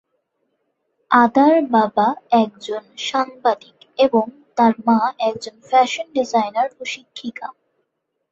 আদার 1.11 1.55
বাবা 1.71 2.07
একজন 2.41 2.83
সাংবাদিক 3.01 3.77
এবং 3.97 4.25
তার 4.57 4.73
মা 4.87 4.99
একজন 5.29 5.55
ফ্যাশন 5.61 6.07
ডিজাইনার 6.15 6.69
ও 6.75 6.83
শিক্ষিকা। 6.85 7.47